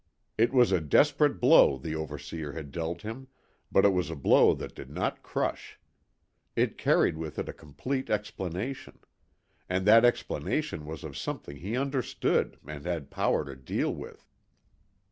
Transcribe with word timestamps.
It 0.35 0.51
was 0.51 0.71
a 0.71 0.81
desperate 0.81 1.39
blow 1.39 1.77
the 1.77 1.93
overseer 1.93 2.53
had 2.53 2.71
dealt 2.71 3.03
him; 3.03 3.27
but 3.71 3.85
it 3.85 3.89
was 3.93 4.09
a 4.09 4.15
blow 4.15 4.55
that 4.55 4.73
did 4.73 4.89
not 4.89 5.21
crush. 5.21 5.79
It 6.55 6.75
carried 6.79 7.17
with 7.17 7.37
it 7.37 7.47
a 7.47 7.53
complete 7.53 8.09
explanation. 8.09 9.01
And 9.69 9.85
that 9.85 10.03
explanation 10.03 10.87
was 10.87 11.03
of 11.03 11.15
something 11.15 11.57
he 11.57 11.77
understood 11.77 12.57
and 12.65 12.83
had 12.83 13.11
power 13.11 13.45
to 13.45 13.55
deal 13.55 13.93
with. 13.93 14.25